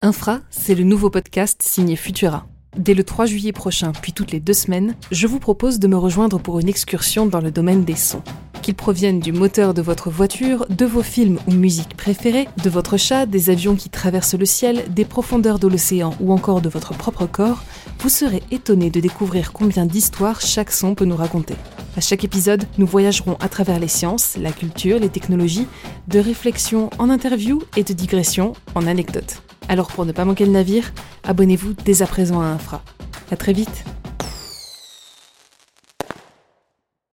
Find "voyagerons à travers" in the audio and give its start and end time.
22.86-23.80